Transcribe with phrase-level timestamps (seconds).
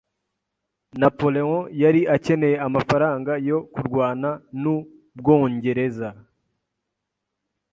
[1.01, 4.29] Napoleon yari akeneye amafaranga yo kurwana
[4.61, 4.75] nu
[5.17, 6.09] Bwongereza.